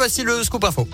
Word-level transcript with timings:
voici 0.00 0.22
le 0.22 0.42
scoop 0.42 0.64
info. 0.64 0.88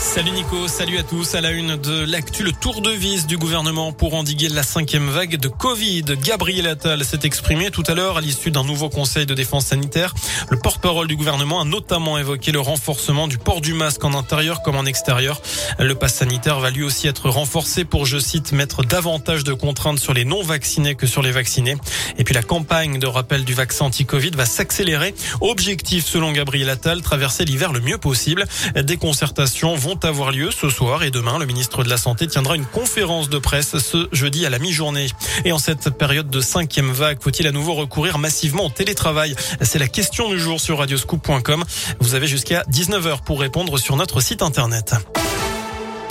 Salut 0.00 0.30
Nico, 0.30 0.66
salut 0.66 0.96
à 0.96 1.02
tous. 1.02 1.34
À 1.34 1.42
la 1.42 1.50
une 1.50 1.76
de 1.76 2.04
l'actu, 2.04 2.42
le 2.42 2.52
tour 2.52 2.80
de 2.80 2.90
vis 2.90 3.26
du 3.26 3.36
gouvernement 3.36 3.92
pour 3.92 4.14
endiguer 4.14 4.48
la 4.48 4.62
cinquième 4.62 5.10
vague 5.10 5.36
de 5.36 5.46
Covid. 5.48 6.04
Gabriel 6.24 6.66
Attal 6.68 7.04
s'est 7.04 7.20
exprimé 7.24 7.70
tout 7.70 7.82
à 7.86 7.94
l'heure 7.94 8.16
à 8.16 8.22
l'issue 8.22 8.50
d'un 8.50 8.64
nouveau 8.64 8.88
conseil 8.88 9.26
de 9.26 9.34
défense 9.34 9.66
sanitaire. 9.66 10.14
Le 10.48 10.58
porte-parole 10.58 11.06
du 11.06 11.16
gouvernement 11.16 11.60
a 11.60 11.64
notamment 11.64 12.16
évoqué 12.16 12.50
le 12.50 12.60
renforcement 12.60 13.28
du 13.28 13.36
port 13.36 13.60
du 13.60 13.74
masque 13.74 14.02
en 14.02 14.14
intérieur 14.14 14.62
comme 14.62 14.76
en 14.76 14.86
extérieur. 14.86 15.42
Le 15.78 15.94
pass 15.94 16.14
sanitaire 16.14 16.60
va 16.60 16.70
lui 16.70 16.82
aussi 16.82 17.06
être 17.06 17.28
renforcé 17.28 17.84
pour, 17.84 18.06
je 18.06 18.18
cite, 18.18 18.52
mettre 18.52 18.82
davantage 18.82 19.44
de 19.44 19.52
contraintes 19.52 20.00
sur 20.00 20.14
les 20.14 20.24
non-vaccinés 20.24 20.94
que 20.94 21.06
sur 21.06 21.20
les 21.20 21.30
vaccinés. 21.30 21.76
Et 22.16 22.24
puis 22.24 22.34
la 22.34 22.42
campagne 22.42 22.98
de 22.98 23.06
rappel 23.06 23.44
du 23.44 23.52
vaccin 23.52 23.84
anti-Covid 23.84 24.30
va 24.30 24.46
s'accélérer. 24.46 25.14
Objectif, 25.42 26.06
selon 26.06 26.32
Gabriel 26.32 26.70
Attal, 26.70 27.02
traverser 27.02 27.44
l'hiver 27.44 27.72
le 27.74 27.80
mieux 27.80 27.98
possible. 27.98 28.46
Des 28.74 28.96
concertations 28.96 29.76
vont 29.76 29.89
avoir 30.02 30.32
lieu 30.32 30.50
ce 30.50 30.68
soir 30.68 31.02
et 31.02 31.10
demain. 31.10 31.38
Le 31.38 31.46
ministre 31.46 31.82
de 31.84 31.88
la 31.88 31.96
Santé 31.96 32.26
tiendra 32.26 32.56
une 32.56 32.64
conférence 32.64 33.28
de 33.28 33.38
presse 33.38 33.78
ce 33.78 34.08
jeudi 34.12 34.46
à 34.46 34.50
la 34.50 34.58
mi-journée. 34.58 35.06
Et 35.44 35.52
en 35.52 35.58
cette 35.58 35.90
période 35.90 36.30
de 36.30 36.40
cinquième 36.40 36.90
vague, 36.92 37.18
faut-il 37.20 37.46
à 37.46 37.52
nouveau 37.52 37.74
recourir 37.74 38.18
massivement 38.18 38.66
au 38.66 38.70
télétravail? 38.70 39.34
C'est 39.62 39.78
la 39.78 39.88
question 39.88 40.28
du 40.28 40.38
jour 40.38 40.60
sur 40.60 40.78
radioscoop.com. 40.78 41.64
Vous 42.00 42.14
avez 42.14 42.26
jusqu'à 42.26 42.62
19h 42.70 43.22
pour 43.24 43.40
répondre 43.40 43.78
sur 43.78 43.96
notre 43.96 44.20
site 44.20 44.42
internet. 44.42 44.94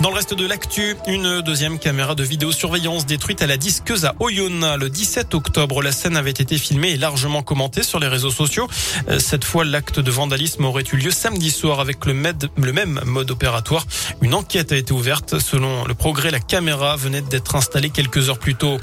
Dans 0.00 0.08
le 0.08 0.14
reste 0.14 0.32
de 0.32 0.46
l'actu, 0.46 0.96
une 1.06 1.42
deuxième 1.42 1.78
caméra 1.78 2.14
de 2.14 2.22
vidéosurveillance 2.22 3.04
détruite 3.04 3.42
à 3.42 3.46
la 3.46 3.58
disqueuse 3.58 4.06
à 4.06 4.14
Oyonnax 4.18 4.78
le 4.80 4.88
17 4.88 5.34
octobre. 5.34 5.82
La 5.82 5.92
scène 5.92 6.16
avait 6.16 6.30
été 6.30 6.56
filmée 6.56 6.92
et 6.92 6.96
largement 6.96 7.42
commentée 7.42 7.82
sur 7.82 7.98
les 7.98 8.08
réseaux 8.08 8.30
sociaux. 8.30 8.66
Euh, 9.10 9.18
cette 9.18 9.44
fois, 9.44 9.62
l'acte 9.62 10.00
de 10.00 10.10
vandalisme 10.10 10.64
aurait 10.64 10.84
eu 10.90 10.96
lieu 10.96 11.10
samedi 11.10 11.50
soir 11.50 11.80
avec 11.80 12.06
le, 12.06 12.14
le 12.14 12.72
même 12.72 13.02
mode 13.04 13.30
opératoire. 13.30 13.86
Une 14.22 14.32
enquête 14.32 14.72
a 14.72 14.76
été 14.76 14.92
ouverte. 14.92 15.38
Selon 15.38 15.84
le 15.84 15.92
progrès, 15.92 16.30
la 16.30 16.40
caméra 16.40 16.96
venait 16.96 17.20
d'être 17.20 17.54
installée 17.54 17.90
quelques 17.90 18.30
heures 18.30 18.38
plus 18.38 18.54
tôt. 18.54 18.78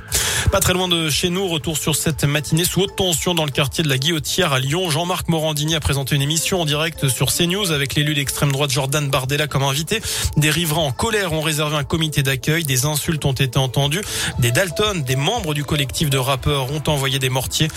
Pas 0.52 0.59
très 0.59 0.73
loin 0.73 0.88
de 0.88 1.09
chez 1.09 1.30
nous, 1.30 1.47
retour 1.47 1.77
sur 1.77 1.95
cette 1.95 2.23
matinée 2.23 2.63
sous 2.63 2.81
haute 2.81 2.95
tension 2.95 3.33
dans 3.33 3.45
le 3.45 3.52
quartier 3.52 3.83
de 3.83 3.89
la 3.89 3.97
Guillotière 3.97 4.53
à 4.53 4.59
Lyon. 4.59 4.89
Jean-Marc 4.89 5.27
Morandini 5.27 5.75
a 5.75 5.79
présenté 5.79 6.16
une 6.16 6.21
émission 6.21 6.61
en 6.61 6.66
direct 6.66 7.09
sur 7.09 7.33
CNews 7.33 7.71
avec 7.71 7.95
l'élu 7.95 8.13
d'extrême 8.13 8.52
droite 8.52 8.71
Jordan 8.71 9.09
Bardella 9.09 9.47
comme 9.47 9.63
invité. 9.63 10.02
Des 10.38 10.49
riverains 10.49 10.81
en 10.81 10.91
colère 10.91 11.33
ont 11.33 11.41
réservé 11.41 11.75
un 11.75 11.83
comité 11.83 12.23
d'accueil. 12.23 12.63
Des 12.63 12.85
insultes 12.85 13.25
ont 13.25 13.33
été 13.33 13.59
entendues. 13.59 14.02
Des 14.39 14.52
Dalton, 14.52 15.03
des 15.03 15.16
membres 15.16 15.53
du 15.53 15.63
collectif 15.63 16.09
de 16.09 16.17
rappeurs 16.17 16.72
ont 16.72 16.83
envoyé 16.88 17.19
des 17.19 17.29
mortiers. 17.29 17.67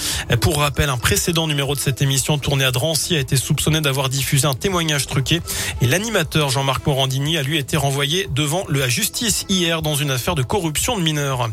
Pour 0.41 0.59
rappel, 0.59 0.91
un 0.91 0.99
précédent 0.99 1.47
numéro 1.47 1.75
de 1.75 1.81
cette 1.81 2.03
émission 2.03 2.39
tourné 2.39 2.65
à 2.65 2.71
Drancy 2.71 3.17
a 3.17 3.21
été 3.21 3.37
soupçonné 3.37 3.81
d'avoir 3.81 4.09
diffusé 4.09 4.47
un 4.47 4.55
témoignage 4.55 5.07
truqué 5.07 5.41
et 5.81 5.87
l'animateur 5.87 6.51
Jean-Marc 6.51 6.87
Morandini 6.87 7.37
a 7.37 7.43
lui 7.43 7.59
été 7.59 7.77
renvoyé 7.77 8.29
devant 8.35 8.65
la 8.69 8.89
justice 8.89 9.47
hier 9.49 9.83
dans 9.83 9.95
une 9.95 10.11
affaire 10.11 10.35
de 10.35 10.43
corruption 10.43 10.97
de 10.97 11.03
mineurs. 11.03 11.49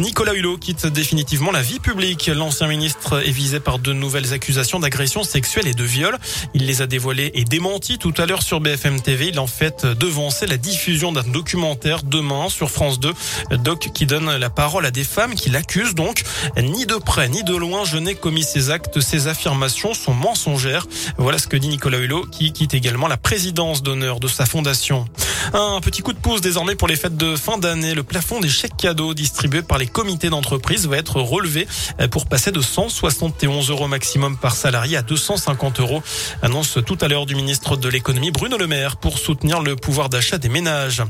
Nicolas 0.00 0.34
Hulot 0.42 0.56
quitte 0.56 0.88
définitivement 0.88 1.52
la 1.52 1.62
vie 1.62 1.78
publique. 1.78 2.26
L'ancien 2.26 2.66
ministre 2.66 3.24
est 3.24 3.30
visé 3.30 3.60
par 3.60 3.78
de 3.78 3.92
nouvelles 3.92 4.32
accusations 4.32 4.80
d'agression 4.80 5.22
sexuelle 5.22 5.68
et 5.68 5.72
de 5.72 5.84
viol. 5.84 6.18
Il 6.52 6.66
les 6.66 6.82
a 6.82 6.88
dévoilées 6.88 7.30
et 7.34 7.44
démenties 7.44 7.96
tout 7.96 8.12
à 8.18 8.26
l'heure 8.26 8.42
sur 8.42 8.58
BFM 8.58 9.00
TV. 9.00 9.28
Il 9.28 9.38
en 9.38 9.46
fait 9.46 9.86
devancer 9.86 10.46
la 10.46 10.56
diffusion 10.56 11.12
d'un 11.12 11.22
documentaire 11.22 12.02
demain 12.02 12.48
sur 12.48 12.70
France 12.70 12.98
2. 12.98 13.12
Doc 13.58 13.90
qui 13.94 14.04
donne 14.04 14.36
la 14.36 14.50
parole 14.50 14.84
à 14.84 14.90
des 14.90 15.04
femmes 15.04 15.36
qui 15.36 15.48
l'accusent 15.48 15.94
donc. 15.94 16.24
Ni 16.60 16.86
de 16.86 16.96
près 16.96 17.28
ni 17.28 17.44
de 17.44 17.54
loin, 17.54 17.84
je 17.84 17.98
n'ai 17.98 18.16
commis 18.16 18.42
ces 18.42 18.70
actes. 18.70 18.98
Ces 18.98 19.28
affirmations 19.28 19.94
sont 19.94 20.14
mensongères. 20.14 20.88
Voilà 21.18 21.38
ce 21.38 21.46
que 21.46 21.56
dit 21.56 21.68
Nicolas 21.68 21.98
Hulot 21.98 22.26
qui 22.32 22.52
quitte 22.52 22.74
également 22.74 23.06
la 23.06 23.16
présidence 23.16 23.84
d'honneur 23.84 24.18
de 24.18 24.26
sa 24.26 24.44
fondation. 24.44 25.04
Un 25.52 25.80
petit 25.80 26.02
coup 26.02 26.12
de 26.12 26.18
pouce 26.18 26.40
désormais 26.40 26.74
pour 26.74 26.88
les 26.88 26.96
fêtes 26.96 27.16
de 27.16 27.36
fin 27.36 27.58
d'année. 27.58 27.94
Le 27.94 28.02
plafond 28.02 28.40
des 28.40 28.48
chèques 28.48 28.76
cadeaux 28.76 29.14
distribués 29.14 29.62
par 29.62 29.78
les 29.78 29.86
comités 29.86 30.30
d'entreprise 30.30 30.86
va 30.86 30.96
être 30.96 31.20
relevé 31.20 31.66
pour 32.10 32.26
passer 32.26 32.52
de 32.52 32.60
171 32.60 33.70
euros 33.70 33.88
maximum 33.88 34.36
par 34.36 34.54
salarié 34.54 34.96
à 34.96 35.02
250 35.02 35.80
euros. 35.80 36.02
Annonce 36.42 36.78
tout 36.86 36.98
à 37.00 37.08
l'heure 37.08 37.26
du 37.26 37.34
ministre 37.34 37.76
de 37.76 37.88
l'économie 37.88 38.30
Bruno 38.30 38.56
Le 38.56 38.66
Maire 38.66 38.96
pour 38.96 39.18
soutenir 39.18 39.60
le 39.60 39.76
pouvoir 39.76 40.08
d'achat 40.08 40.38
des 40.38 40.48
ménages. 40.48 41.02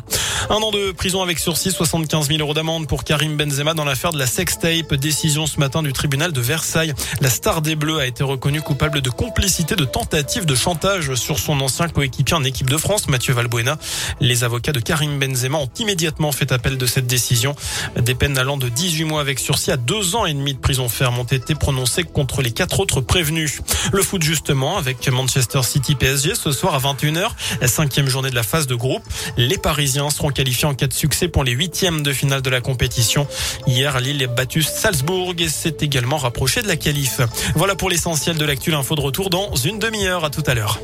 Un 0.50 0.56
an 0.56 0.70
de 0.70 0.90
prison 0.92 1.22
avec 1.22 1.38
sursis, 1.38 1.70
75 1.70 2.28
000 2.28 2.40
euros 2.40 2.52
d'amende 2.52 2.86
pour 2.88 3.04
Karim 3.04 3.36
Benzema 3.36 3.74
dans 3.74 3.84
l'affaire 3.84 4.12
de 4.12 4.18
la 4.18 4.26
sextape. 4.26 4.94
Décision 4.94 5.46
ce 5.46 5.60
matin 5.60 5.82
du 5.82 5.92
tribunal 5.92 6.32
de 6.32 6.40
Versailles. 6.40 6.92
La 7.20 7.30
star 7.30 7.62
des 7.62 7.76
Bleus 7.76 8.00
a 8.00 8.06
été 8.06 8.24
reconnue 8.24 8.60
coupable 8.60 9.00
de 9.00 9.10
complicité 9.10 9.76
de 9.76 9.84
tentative 9.84 10.44
de 10.44 10.54
chantage 10.54 11.14
sur 11.14 11.38
son 11.38 11.60
ancien 11.60 11.88
coéquipier 11.88 12.36
en 12.36 12.44
équipe 12.44 12.68
de 12.68 12.76
France, 12.76 13.08
Mathieu 13.08 13.32
Valbuena. 13.32 13.78
Les 14.20 14.42
avocats 14.42 14.72
de 14.72 14.80
Karim 14.80 15.18
Benzema 15.18 15.58
ont 15.58 15.70
immédiatement 15.78 16.32
fait 16.32 16.50
appel 16.50 16.76
de 16.76 16.86
cette 16.86 17.06
décision. 17.06 17.54
Des 17.96 18.14
peines 18.14 18.36
allant 18.36 18.56
de 18.56 18.68
18 18.68 19.04
mois 19.04 19.20
avec 19.20 19.38
sursis 19.38 19.70
à 19.70 19.76
deux 19.76 20.16
ans 20.16 20.26
et 20.26 20.34
demi 20.34 20.54
de 20.54 20.58
prison 20.58 20.88
ferme 20.88 21.18
ont 21.18 21.24
été 21.24 21.54
prononcées 21.54 22.04
contre 22.04 22.42
les 22.42 22.50
quatre 22.50 22.80
autres 22.80 23.00
prévenus. 23.00 23.60
Le 23.92 24.02
foot 24.02 24.22
justement 24.22 24.76
avec 24.76 25.08
Manchester 25.08 25.62
City 25.62 25.94
PSG 25.94 26.34
ce 26.34 26.50
soir 26.50 26.74
à 26.74 26.78
21h, 26.78 27.28
la 27.60 27.68
cinquième 27.68 28.08
journée 28.08 28.30
de 28.30 28.34
la 28.34 28.42
phase 28.42 28.66
de 28.66 28.74
groupe. 28.74 29.04
Les 29.36 29.58
Parisiens 29.58 30.10
seront 30.10 30.31
qualifiés 30.32 30.66
en 30.66 30.74
cas 30.74 30.86
de 30.86 30.92
succès 30.92 31.28
pour 31.28 31.44
les 31.44 31.52
huitièmes 31.52 32.02
de 32.02 32.12
finale 32.12 32.42
de 32.42 32.50
la 32.50 32.60
compétition. 32.60 33.26
Hier, 33.66 34.00
Lille 34.00 34.24
a 34.24 34.26
battu 34.26 34.62
Salzbourg 34.62 35.34
et 35.38 35.48
s'est 35.48 35.76
également 35.80 36.16
rapproché 36.16 36.62
de 36.62 36.68
la 36.68 36.76
qualif. 36.76 37.20
Voilà 37.54 37.74
pour 37.74 37.90
l'essentiel 37.90 38.36
de 38.36 38.44
l'actu. 38.44 38.74
Info 38.74 38.94
de 38.94 39.00
retour 39.00 39.30
dans 39.30 39.54
une 39.54 39.78
demi-heure. 39.78 40.24
À 40.24 40.30
tout 40.30 40.42
à 40.46 40.54
l'heure. 40.54 40.80